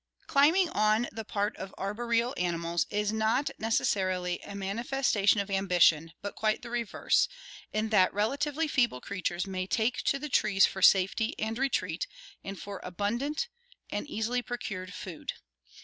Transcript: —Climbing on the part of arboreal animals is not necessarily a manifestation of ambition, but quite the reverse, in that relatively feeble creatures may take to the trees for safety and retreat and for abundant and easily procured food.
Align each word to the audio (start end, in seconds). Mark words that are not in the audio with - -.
—Climbing 0.25 0.67
on 0.71 1.07
the 1.11 1.23
part 1.23 1.55
of 1.57 1.75
arboreal 1.77 2.33
animals 2.35 2.87
is 2.89 3.13
not 3.13 3.51
necessarily 3.59 4.39
a 4.39 4.55
manifestation 4.55 5.39
of 5.39 5.51
ambition, 5.51 6.13
but 6.23 6.33
quite 6.33 6.63
the 6.63 6.71
reverse, 6.71 7.27
in 7.71 7.89
that 7.89 8.11
relatively 8.11 8.67
feeble 8.67 8.99
creatures 8.99 9.45
may 9.45 9.67
take 9.67 10.01
to 10.05 10.17
the 10.17 10.27
trees 10.27 10.65
for 10.65 10.81
safety 10.81 11.35
and 11.37 11.59
retreat 11.59 12.07
and 12.43 12.59
for 12.59 12.79
abundant 12.83 13.47
and 13.91 14.07
easily 14.07 14.41
procured 14.41 14.91
food. 14.91 15.33